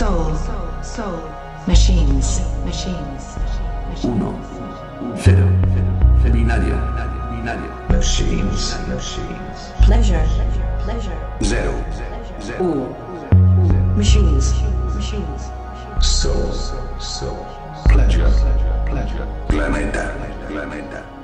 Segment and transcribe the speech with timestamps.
[0.00, 0.34] Soul.
[0.82, 1.20] Soul.
[1.66, 2.40] Machines.
[2.64, 3.36] Machines.
[4.02, 4.32] Uno.
[5.14, 5.44] Cero.
[6.24, 6.78] Binario.
[7.28, 7.70] Binario.
[7.90, 8.78] Machines.
[8.88, 9.58] Machines.
[9.84, 10.24] Pleasure.
[10.84, 11.18] Pleasure.
[11.42, 11.84] Zero.
[12.62, 12.96] Ooh.
[13.94, 14.54] Machines.
[14.94, 15.50] Machines.
[16.00, 16.50] Soul.
[16.98, 17.46] Soul.
[17.90, 18.32] Pleasure.
[18.88, 19.26] Pleasure.
[19.48, 20.16] Planeta.
[20.16, 20.46] Planeta.
[20.48, 21.19] Planeta.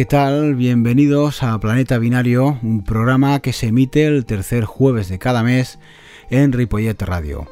[0.00, 0.54] ¿Qué tal?
[0.54, 5.78] Bienvenidos a Planeta Binario, un programa que se emite el tercer jueves de cada mes
[6.30, 7.46] en Ripollet Radio.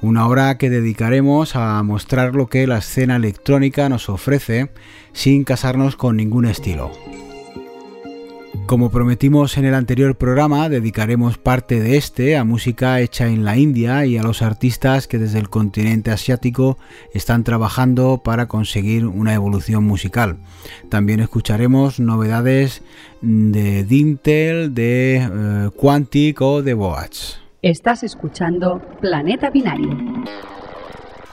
[0.00, 4.70] Una hora que dedicaremos a mostrar lo que la escena electrónica nos ofrece
[5.12, 6.92] sin casarnos con ningún estilo.
[8.68, 13.56] Como prometimos en el anterior programa, dedicaremos parte de este a música hecha en la
[13.56, 16.76] India y a los artistas que desde el continente asiático
[17.14, 20.36] están trabajando para conseguir una evolución musical.
[20.90, 22.82] También escucharemos novedades
[23.22, 27.40] de Dintel, de eh, Quantic o de Boats.
[27.62, 29.96] Estás escuchando Planeta Binario.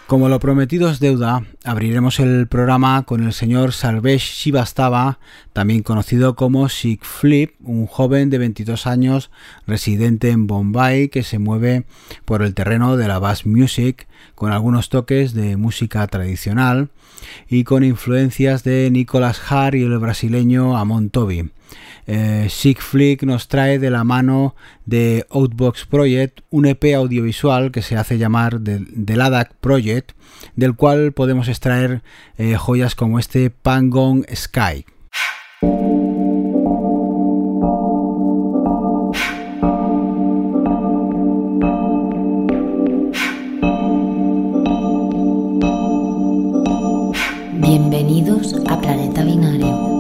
[0.08, 5.18] Como lo prometido es deuda, abriremos el programa con el señor Sarvesh Shivastava,
[5.52, 9.32] también conocido como Sig Flip, un joven de 22 años
[9.66, 11.86] residente en Bombay que se mueve
[12.24, 16.90] por el terreno de la bass music con algunos toques de música tradicional
[17.50, 21.50] y con influencias de Nicolas Hart y el brasileño Amon Toby.
[22.08, 22.50] Eh,
[23.24, 28.60] nos trae de la mano de Outbox Project un EP audiovisual que se hace llamar
[28.64, 30.12] The, Ladakh Project,
[30.56, 32.04] del cual podemos extraer
[32.38, 34.86] eh, joyas como este Pangong Sky.
[47.60, 49.95] Bienvenidos a Planeta Binario.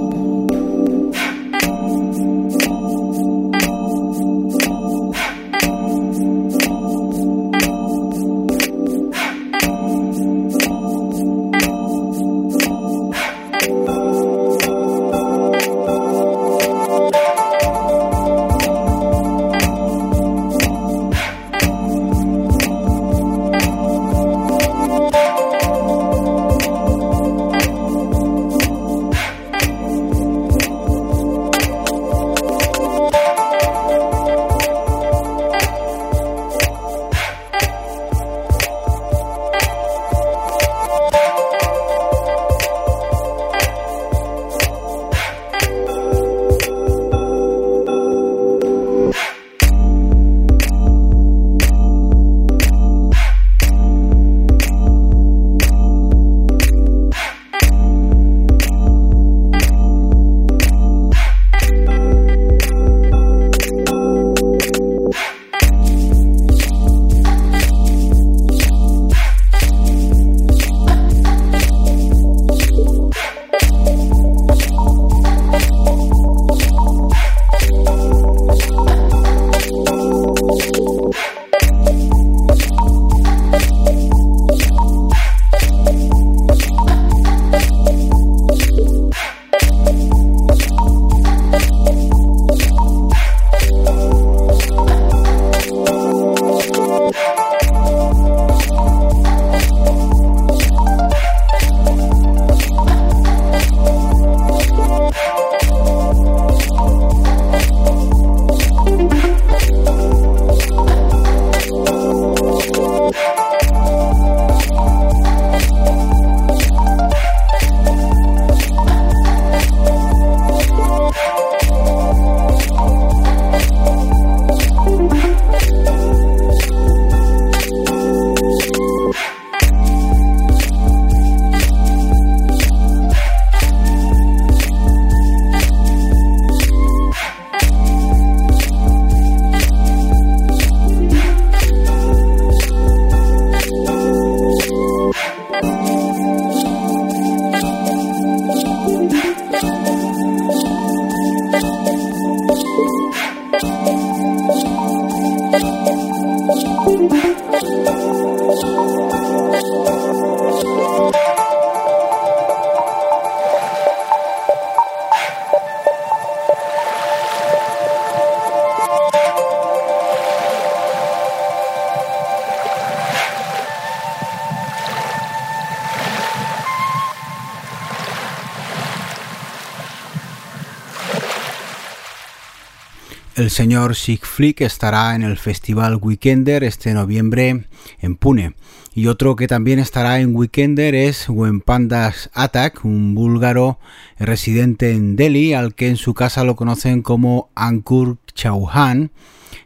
[183.45, 187.65] El señor Sigflick estará en el Festival Weekender este noviembre
[187.99, 188.55] en Pune.
[188.95, 193.77] Y otro que también estará en Weekender es When Pandas Attack, un búlgaro
[194.17, 199.11] residente en Delhi, al que en su casa lo conocen como Ankur Chauhan,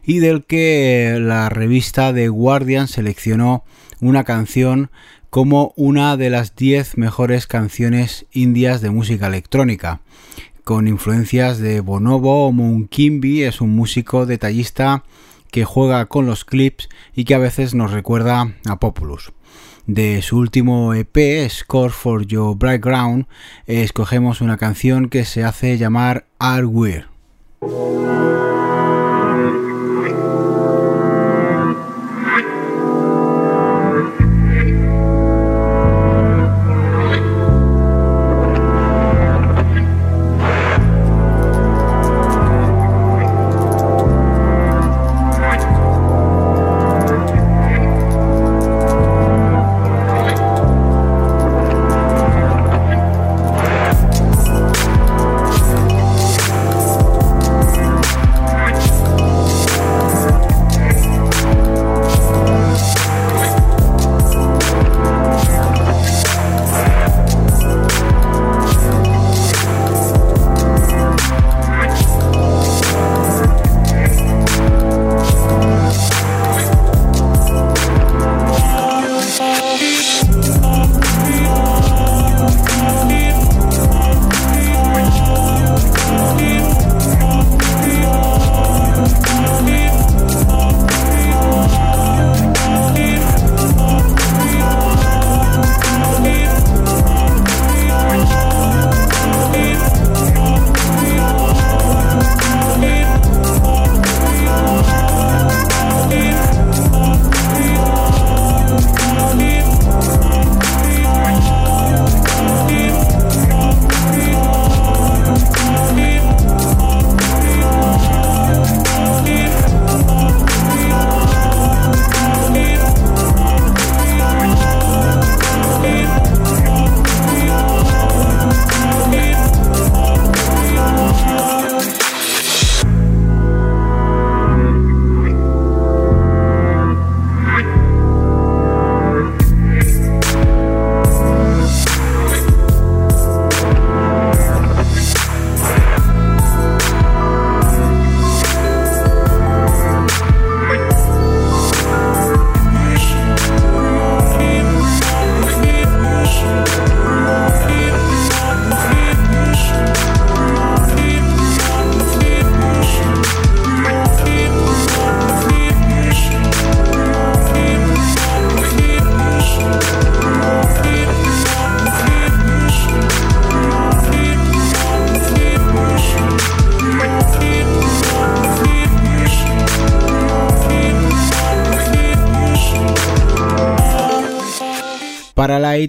[0.04, 3.64] y del que la revista The Guardian seleccionó
[4.02, 4.90] una canción
[5.30, 10.02] como una de las 10 mejores canciones indias de música electrónica
[10.64, 12.54] con influencias de Bonobo o
[12.88, 15.04] Kimby, es un músico detallista
[15.50, 19.32] que juega con los clips y que a veces nos recuerda a Populus.
[19.86, 23.26] De su último EP, Score for Your Bright Ground,
[23.66, 27.08] escogemos una canción que se hace llamar Are Weird.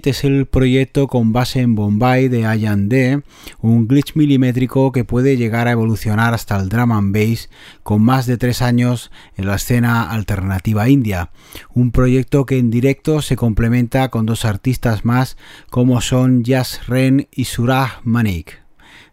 [0.02, 3.22] Paralight es el proyecto con base en Bombay de Ayan D,
[3.60, 7.48] un glitch milimétrico que puede llegar a evolucionar hasta el drum and bass
[7.82, 11.30] con más de tres años en la escena alternativa india.
[11.72, 15.36] Un proyecto que en directo se complementa con dos artistas más
[15.70, 18.60] como son Jazz Ren y Suraj Manik.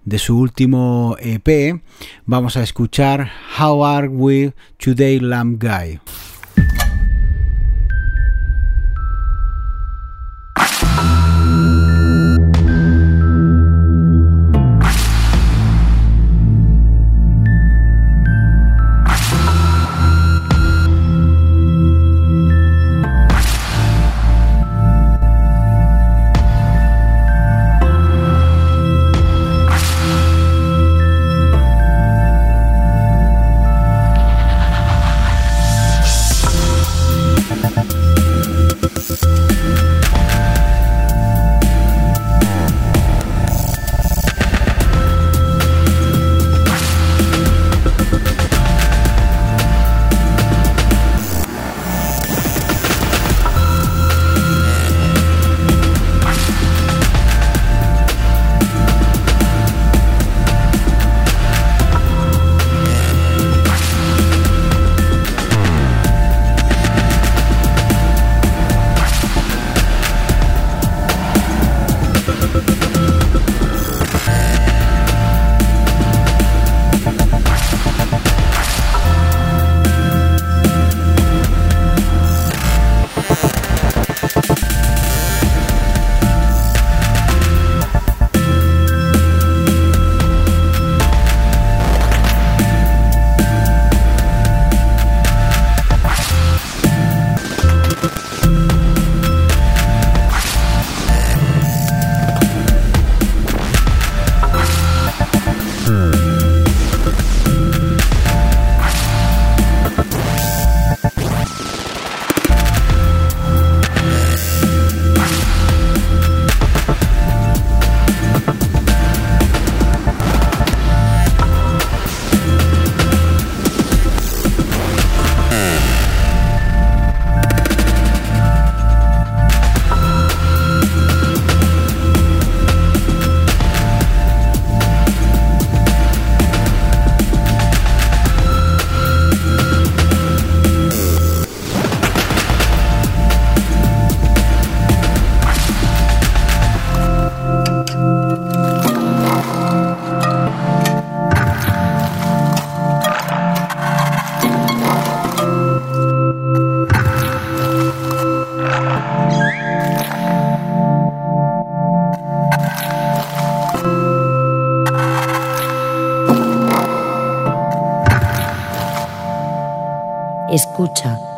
[0.06, 1.82] De su último EP
[2.26, 6.00] vamos a escuchar How Are We Today Lamb Guy.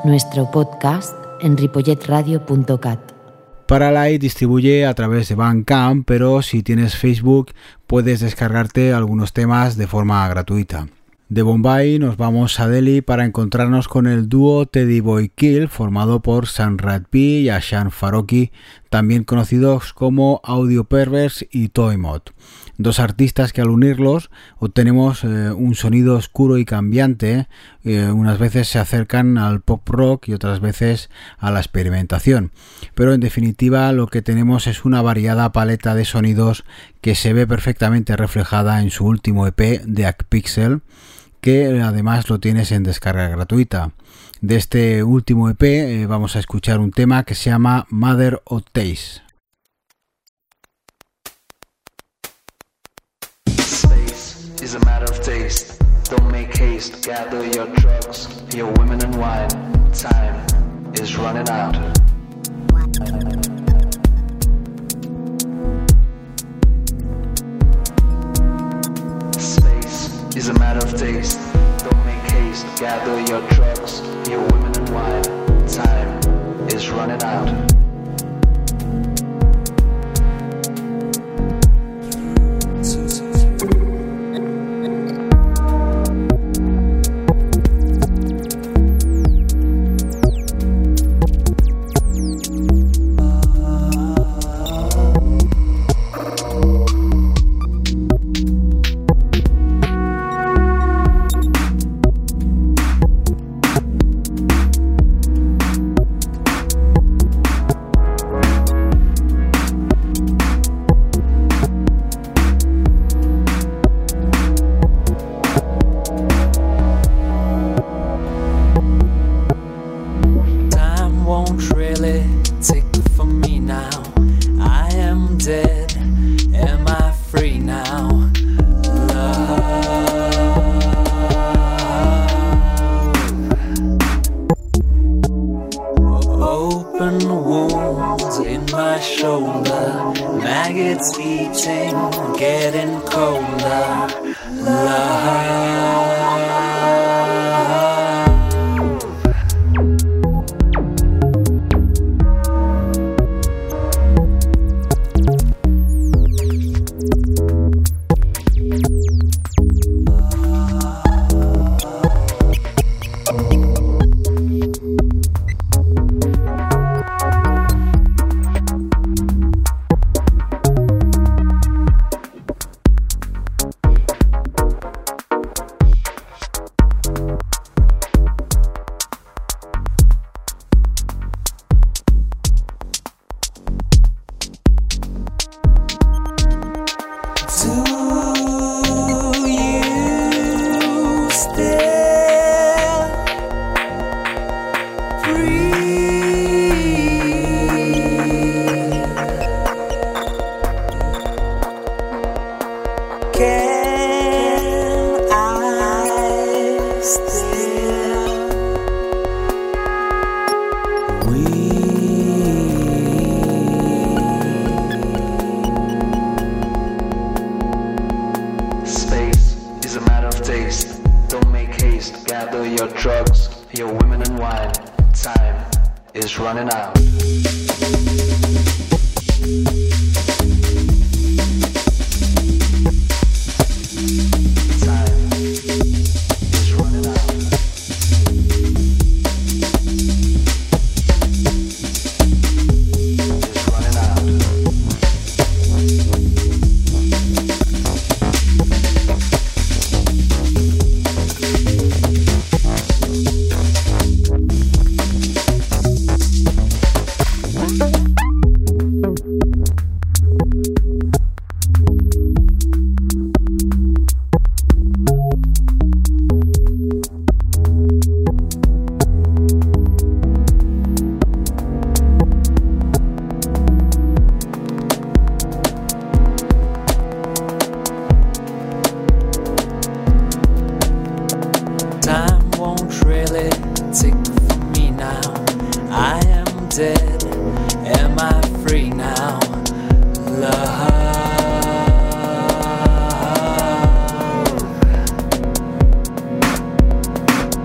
[0.04, 3.00] Nuestro podcast en ripolletradio.cat.
[3.68, 7.52] Paralight distribuye a través de Bandcamp, pero si tienes Facebook
[7.88, 10.88] puedes descargarte algunos temas de forma gratuita.
[11.30, 16.22] De Bombay nos vamos a Delhi para encontrarnos con el dúo Teddy Boy Kill formado
[16.22, 18.52] por San P y Ashan Faroki,
[18.90, 22.24] también conocidos como Audio Perverse y Toymod
[22.82, 27.48] dos artistas que al unirlos obtenemos eh, un sonido oscuro y cambiante,
[27.84, 32.52] eh, unas veces se acercan al pop rock y otras veces a la experimentación.
[32.96, 36.64] Pero en definitiva lo que tenemos es una variada paleta de sonidos
[37.02, 40.82] que se ve perfectamente reflejada en su último EP de Acpixel,
[41.42, 43.92] que además lo tienes en descarga gratuita.
[44.42, 48.64] De este último EP eh, vamos a escuchar un tema que se llama Mother of
[48.72, 49.31] Taste.
[54.62, 55.82] Is a matter of taste.
[56.04, 59.50] Don't make haste, gather your drugs, your women and wine.
[59.92, 60.36] Time
[60.94, 61.76] is running out.
[69.42, 71.40] Space is a matter of taste.
[71.80, 75.68] Don't make haste, gather your drugs, your women and wine.
[75.68, 77.91] Time is running out.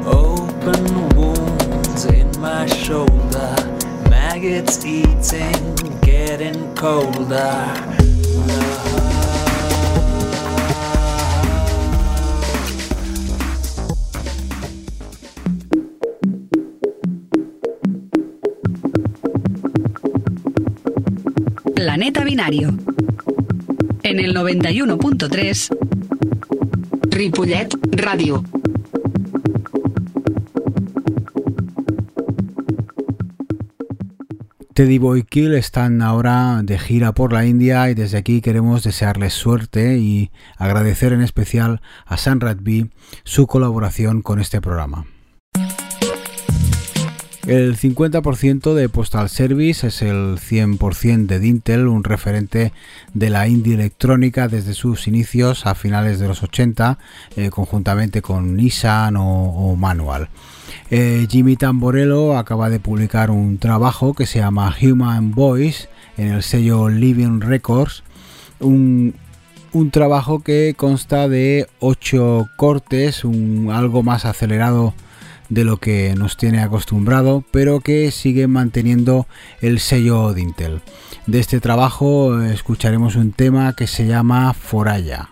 [0.07, 3.57] Open wounds in my shoulder.
[4.11, 7.96] Maggots eating, getting colder.
[22.49, 25.77] En el 91.3
[27.11, 28.45] Ripollet Ràdio.
[34.75, 39.33] Teddy Boy Kill están ahora de gira por la India y desde aquí queremos desearles
[39.33, 42.91] suerte y agradecer en especial a San B
[43.25, 45.05] su colaboración con este programa.
[47.47, 52.73] El 50% de Postal Service es el 100% de Dintel, un referente
[53.15, 56.99] de la indie electrónica desde sus inicios a finales de los 80,
[57.37, 60.29] eh, conjuntamente con Nissan o, Manual.
[60.91, 66.43] Eh, Jimmy Tamborello acaba de publicar un trabajo que se llama Human Voice en el
[66.43, 68.03] sello Living Records,
[68.59, 69.15] un,
[69.93, 74.95] trabajo que consta de 8 cortes, un, algo más acelerado
[75.49, 79.27] de lo que nos tiene acostumbrado, pero que sigue manteniendo
[79.61, 80.81] el sello de Intel.
[81.27, 85.31] De este trabajo escucharemos un tema que se llama Foraya.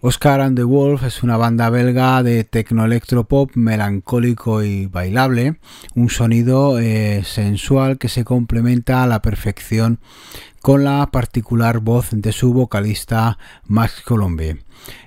[0.00, 5.56] Oscar and the Wolf es una banda belga de tecno-electropop melancólico y bailable,
[5.96, 9.98] un sonido eh, sensual que se complementa a la perfección
[10.62, 14.58] con la particular voz de su vocalista Max Colombe.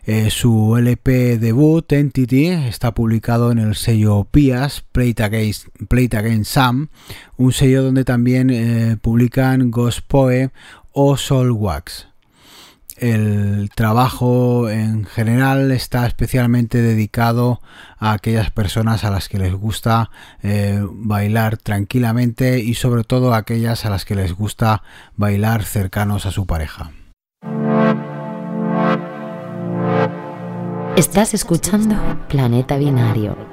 [0.04, 6.90] Eh, su LP debut, Entity, está publicado en el sello Pias, Play It Again, Sam,
[7.38, 10.52] un sello donde también eh, publican Ghost Poe
[10.92, 12.11] o Soul Wax.
[13.02, 17.60] El trabajo en general está especialmente dedicado
[17.98, 20.12] a aquellas personas a las que les gusta
[20.44, 24.84] eh, bailar tranquilamente y sobre todo a aquellas a las que les gusta
[25.16, 26.92] bailar cercanos a su pareja.
[30.96, 31.96] Estás escuchando
[32.30, 33.51] Planeta Binario.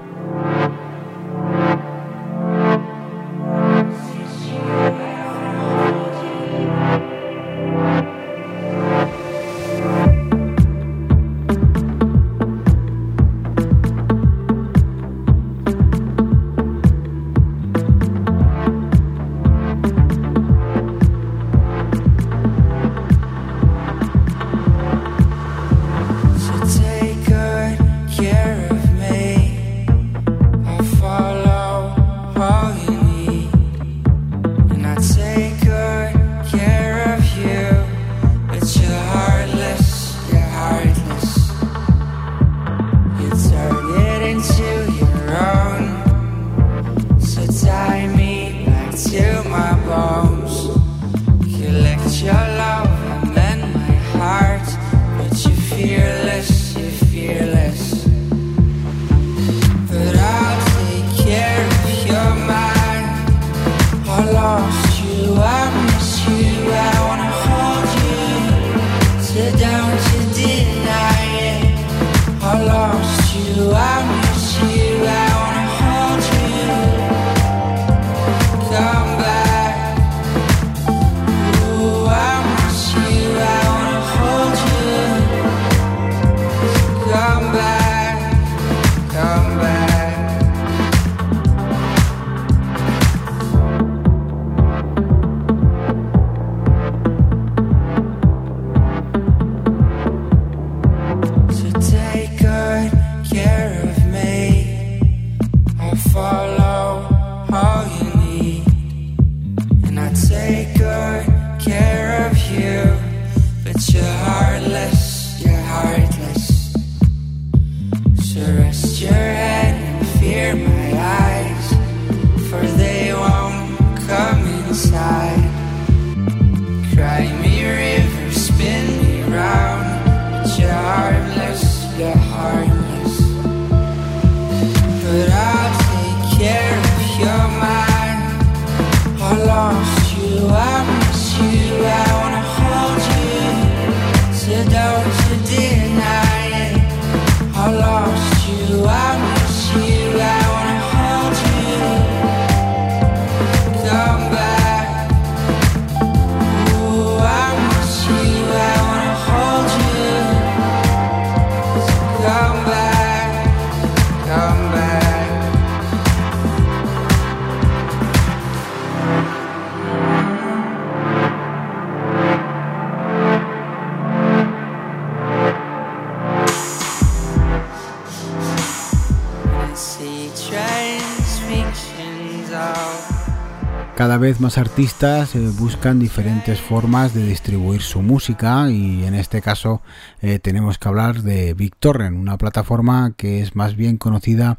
[184.28, 189.80] Vez más artistas eh, buscan diferentes formas de distribuir su música y en este caso
[190.20, 194.58] eh, tenemos que hablar de BitTorrent, una plataforma que es más bien conocida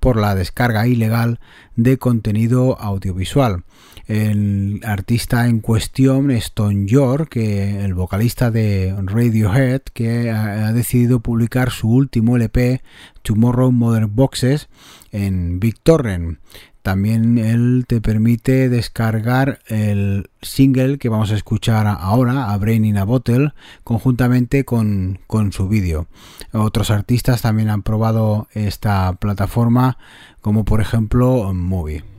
[0.00, 1.38] por la descarga ilegal
[1.76, 3.62] de contenido audiovisual.
[4.08, 11.70] El artista en cuestión es Tom York, el vocalista de Radiohead, que ha decidido publicar
[11.70, 12.82] su último LP,
[13.24, 14.68] Tomorrow Modern Boxes,
[15.10, 16.38] en BitTorrent.
[16.82, 22.98] También él te permite descargar el single que vamos a escuchar ahora, A Brain in
[22.98, 26.06] a Bottle, conjuntamente con, con su vídeo.
[26.52, 29.96] Otros artistas también han probado esta plataforma,
[30.42, 32.13] como por ejemplo Movie.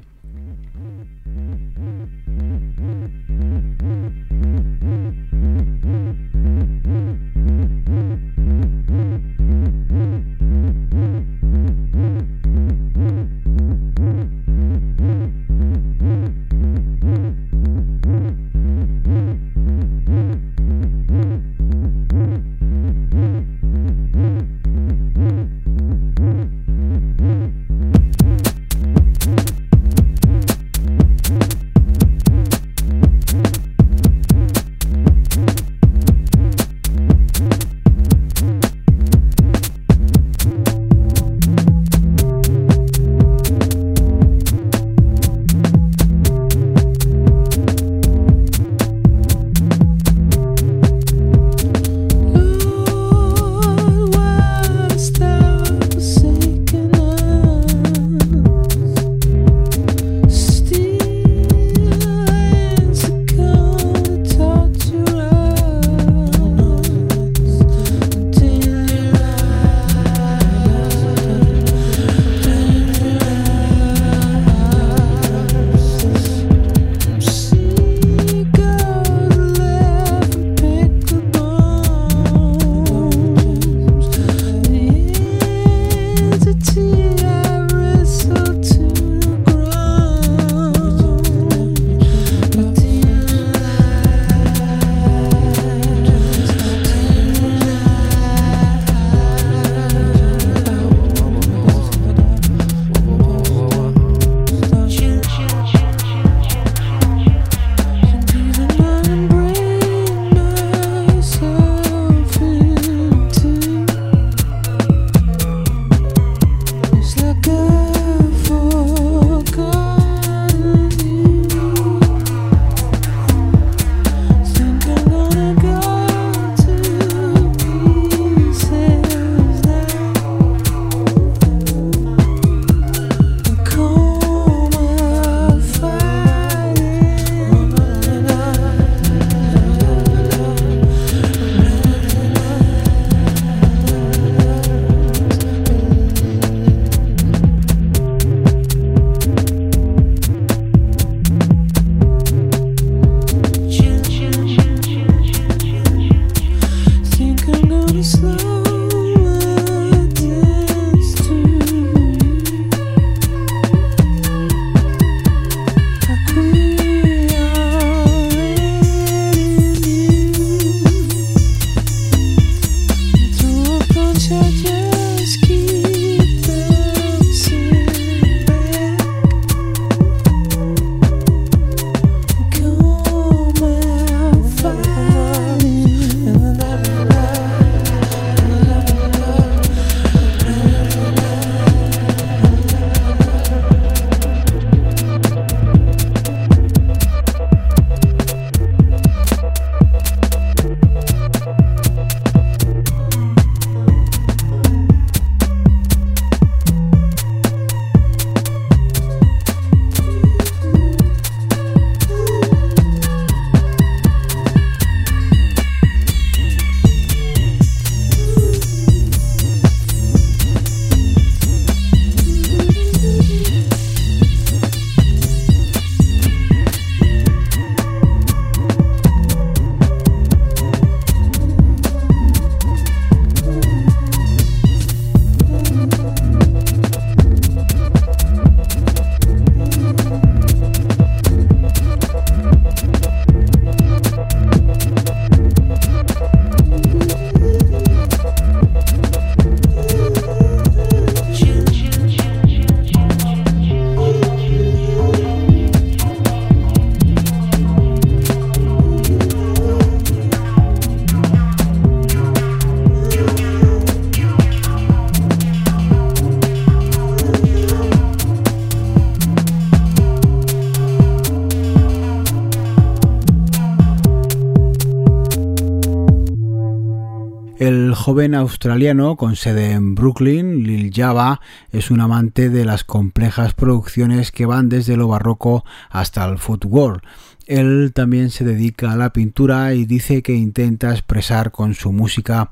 [278.05, 281.41] Joven australiano con sede en Brooklyn, Lil Java,
[281.71, 287.03] es un amante de las complejas producciones que van desde lo barroco hasta el footwork.
[287.47, 292.51] Él también se dedica a la pintura y dice que intenta expresar con su música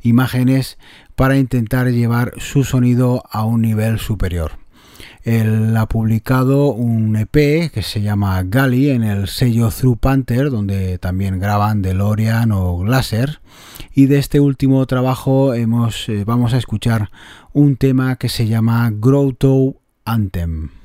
[0.00, 0.78] imágenes
[1.16, 4.63] para intentar llevar su sonido a un nivel superior.
[5.24, 10.98] Él ha publicado un EP que se llama Gali en el sello Through Panther, donde
[10.98, 13.40] también graban DeLorean o Glaser.
[13.94, 17.10] Y de este último trabajo hemos, eh, vamos a escuchar
[17.54, 20.83] un tema que se llama Grotto Anthem.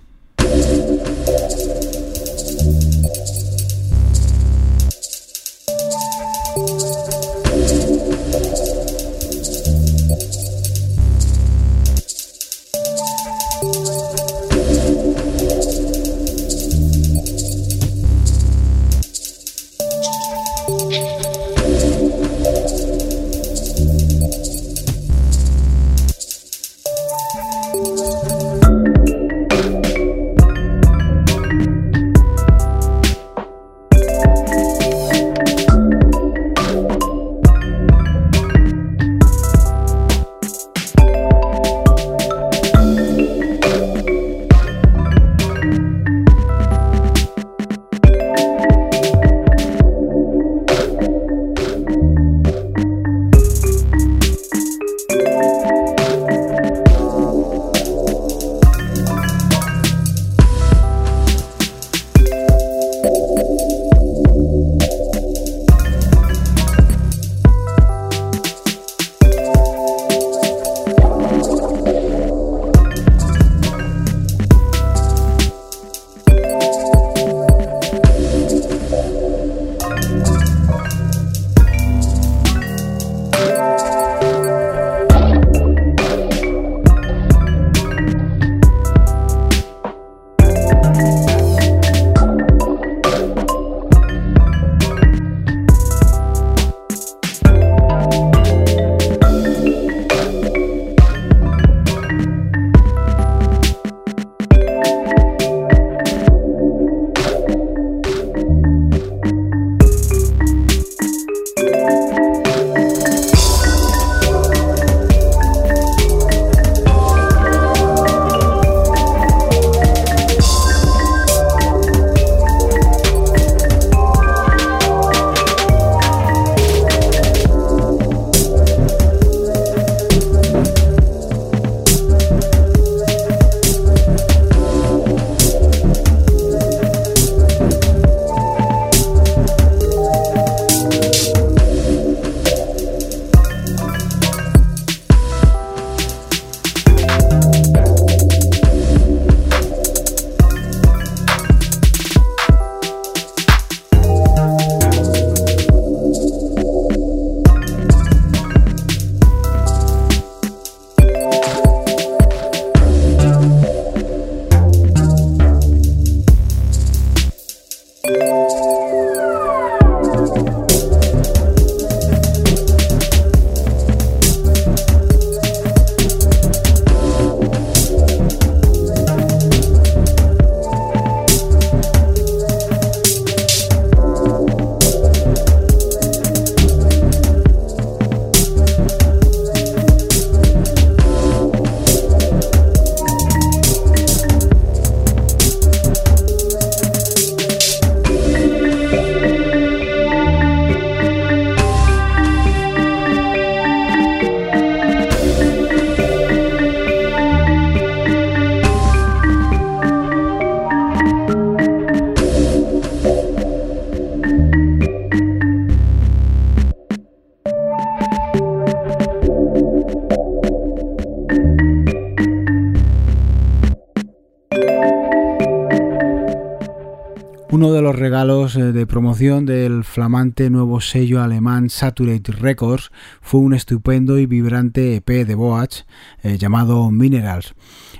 [228.55, 232.91] Eh, de promoción del flamante nuevo sello alemán Saturate Records
[233.21, 235.85] fue un estupendo y vibrante EP de Boach
[236.23, 237.55] eh, llamado Minerals.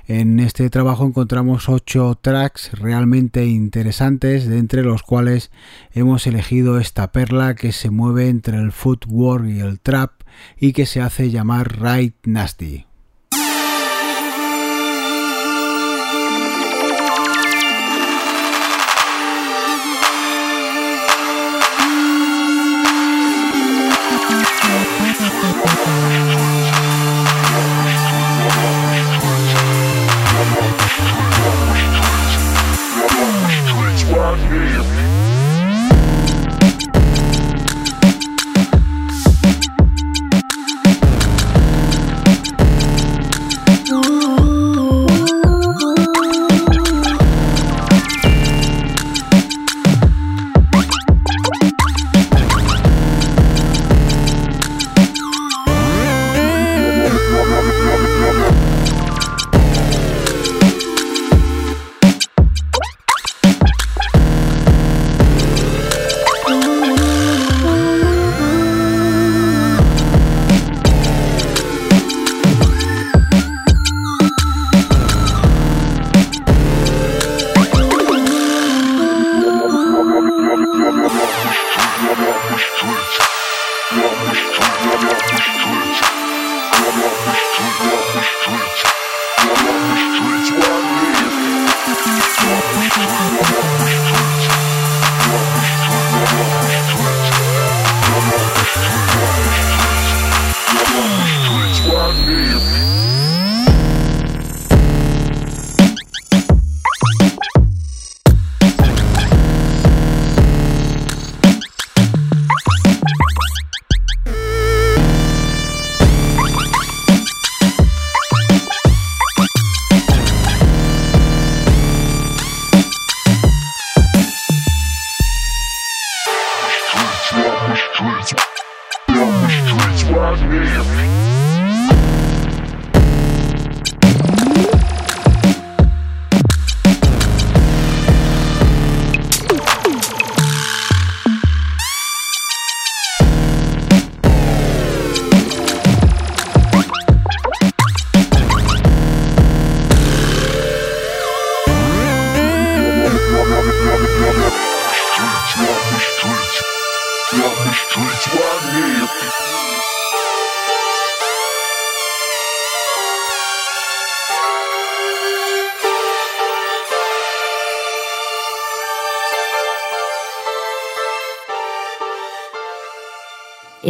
[0.06, 5.50] En este trabajo encontramos ocho tracks realmente interesantes, de entre los cuales
[5.92, 10.22] hemos elegido esta perla que se mueve entre el footwork y el trap
[10.58, 12.89] y que se hace llamar Right Nasty.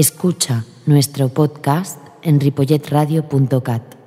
[0.01, 4.00] Escucha nuestro podcast en ripolletradio.cat.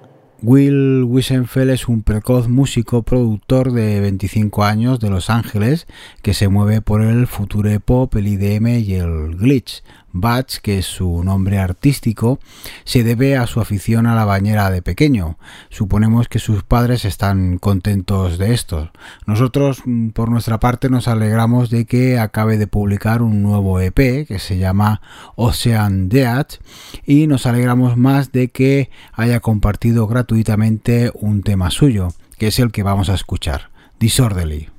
[0.46, 5.88] Will Wiesenfeld es un precoz músico productor de 25 años de Los Ángeles
[6.22, 9.84] que se mueve por el future pop, el IDM y el glitch,
[10.16, 12.40] Batch, que es su nombre artístico,
[12.84, 15.40] se debe a su afición a la bañera de pequeño.
[15.70, 18.92] Suponemos que sus padres están contentos de esto.
[19.26, 24.26] Nosotros, mm, por nuestra parte, nos alegramos de que acabe de publicar un nuevo EP
[24.28, 25.02] que se llama
[25.36, 26.46] Ocean Dead
[27.08, 30.33] y nos alegramos más de que haya compartido gratuitamente
[31.14, 33.70] un tema suyo, que es el que vamos a escuchar,
[34.00, 34.70] Disorderly.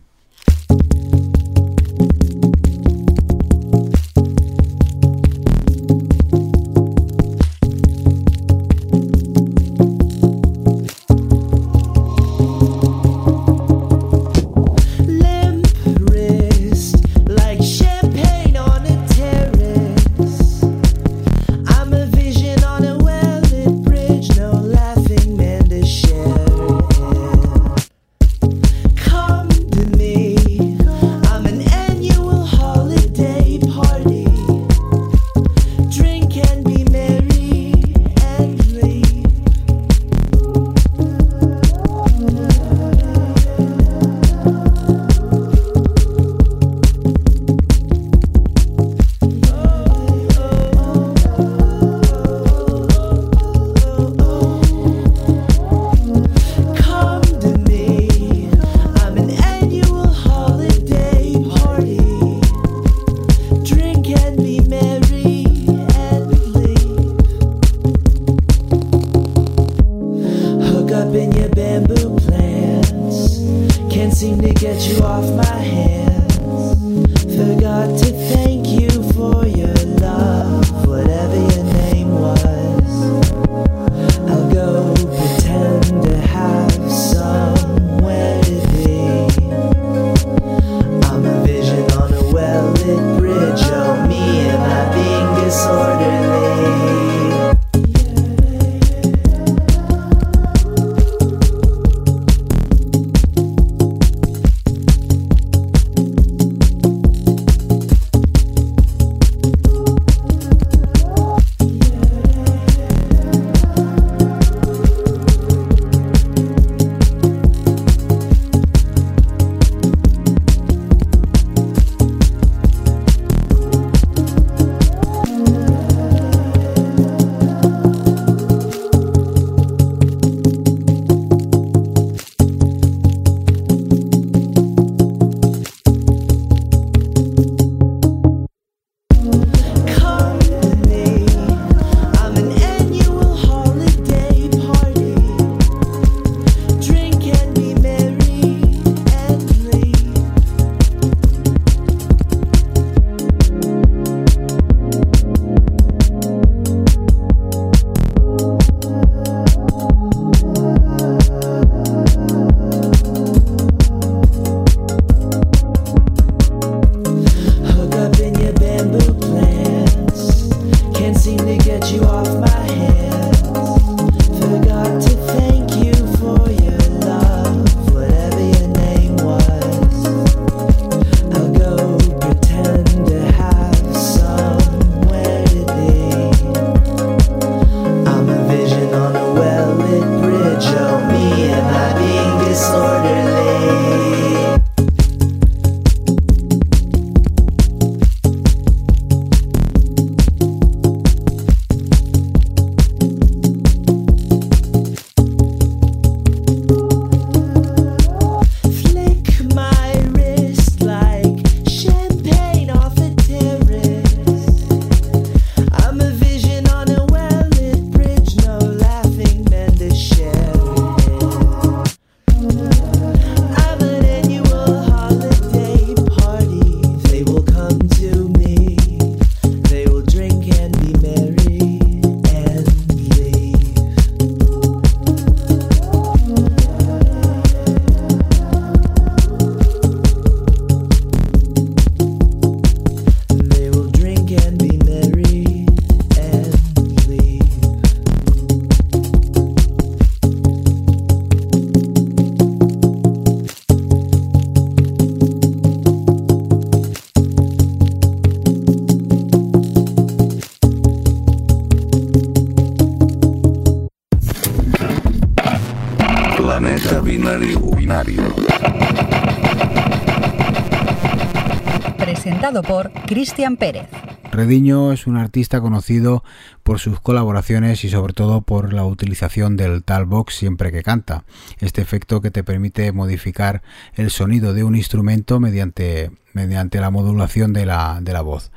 [273.35, 273.89] Cristian Pérez.
[274.31, 276.23] Rediño es un artista conocido
[276.65, 281.25] por sus colaboraciones y sobre todo por la utilización del talbox siempre que canta.
[281.61, 283.63] Este efecto que te permite modificar
[283.95, 288.51] el sonido de un instrumento mediante, mediante la modulación de la, de la voz.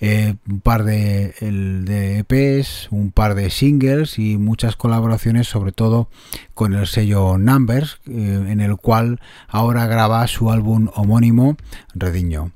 [0.00, 1.34] Eh, un par de,
[2.26, 6.08] EPs, un par de singles y muchas colaboraciones sobre todo
[6.54, 11.58] con el sello Numbers eh, en el cual ahora graba su álbum homónimo
[11.94, 12.52] Rediño.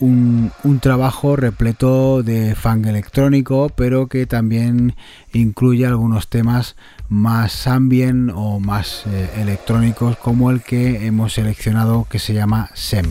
[0.00, 4.94] Un, un trabajo repleto de funk electrónico pero que también
[5.32, 6.76] incluye algunos temas
[7.08, 13.06] más ambient o más eh, electrónicos como el que hemos seleccionado que se llama SEM.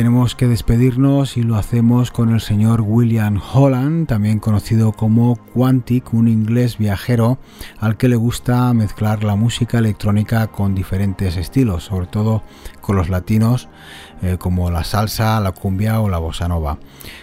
[0.00, 6.14] Tenemos que despedirnos y lo hacemos con el señor William Holland, también conocido como Quantic,
[6.14, 7.36] un inglés viajero
[7.80, 12.42] al que le gusta mezclar la música electrónica con diferentes estilos, sobre todo
[12.80, 13.68] con los latinos
[14.22, 16.78] eh, como la salsa, la cumbia o la bossa nova.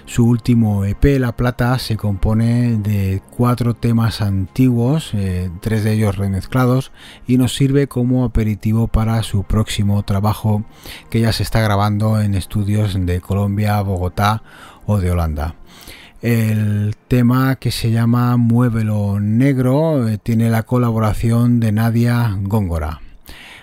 [0.08, 6.16] Su último EP, La Plata, se compone de cuatro temas antiguos, eh, tres de ellos
[6.16, 6.93] remezclados,
[7.28, 10.64] y nos sirve como aperitivo para su próximo trabajo
[11.10, 14.43] que ya se está grabando en estudios de Colombia, Bogotá
[14.86, 15.55] o de Holanda.
[16.22, 23.01] El tema que se llama Muévelo Negro eh, tiene la colaboración de Nadia Góngora.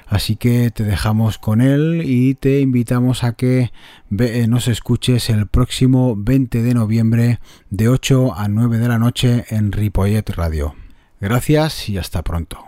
[0.07, 3.73] Así que te dejamos con él y te invitamos a que
[4.19, 7.41] eh, nos escuches el próximo 20 de noviembre
[7.71, 10.75] de 8 a 9 de la noche en Ripollet Radio.
[11.21, 12.59] Gracias y hasta pronto.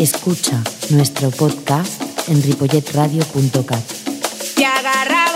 [0.00, 3.84] Escucha nuestro podcast en ripolletradio.cat.
[4.56, 5.29] Te agarra